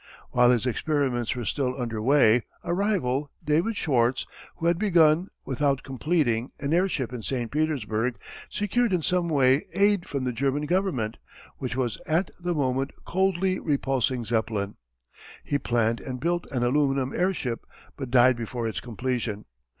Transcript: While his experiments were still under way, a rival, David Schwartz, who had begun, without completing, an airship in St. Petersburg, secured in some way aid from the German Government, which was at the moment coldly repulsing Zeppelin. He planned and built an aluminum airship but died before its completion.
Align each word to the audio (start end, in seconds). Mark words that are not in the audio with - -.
While 0.31 0.49
his 0.49 0.65
experiments 0.65 1.35
were 1.35 1.45
still 1.45 1.79
under 1.79 2.01
way, 2.01 2.41
a 2.63 2.73
rival, 2.73 3.29
David 3.43 3.75
Schwartz, 3.75 4.25
who 4.55 4.65
had 4.65 4.79
begun, 4.79 5.27
without 5.45 5.83
completing, 5.83 6.49
an 6.59 6.73
airship 6.73 7.13
in 7.13 7.21
St. 7.21 7.51
Petersburg, 7.51 8.17
secured 8.49 8.93
in 8.93 9.03
some 9.03 9.29
way 9.29 9.67
aid 9.73 10.09
from 10.09 10.23
the 10.23 10.31
German 10.33 10.65
Government, 10.65 11.17
which 11.59 11.75
was 11.75 11.99
at 12.07 12.31
the 12.39 12.55
moment 12.55 12.89
coldly 13.05 13.59
repulsing 13.59 14.25
Zeppelin. 14.25 14.75
He 15.43 15.59
planned 15.59 15.99
and 16.01 16.19
built 16.19 16.49
an 16.51 16.63
aluminum 16.63 17.13
airship 17.13 17.67
but 17.95 18.09
died 18.09 18.35
before 18.37 18.67
its 18.67 18.79
completion. 18.79 19.45